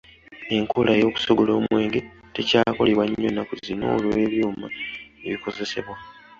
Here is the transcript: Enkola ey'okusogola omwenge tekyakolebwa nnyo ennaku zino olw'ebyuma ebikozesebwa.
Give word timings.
Enkola 0.55 0.91
ey'okusogola 0.97 1.51
omwenge 1.59 1.99
tekyakolebwa 2.33 3.05
nnyo 3.07 3.27
ennaku 3.29 3.53
zino 3.65 3.85
olw'ebyuma 3.95 4.67
ebikozesebwa. 5.25 5.95